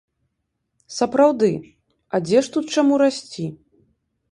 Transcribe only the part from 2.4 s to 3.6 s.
ж тут чаму расці?